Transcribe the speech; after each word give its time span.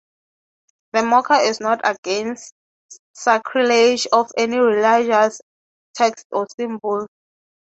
The 0.93 1.01
Morcha 1.01 1.47
is 1.47 1.59
not 1.59 1.81
against 1.83 2.55
sacrilege 3.13 4.07
of 4.11 4.31
any 4.35 4.57
religious 4.57 5.39
text 5.93 6.25
or 6.31 6.47
symbol. 6.57 7.05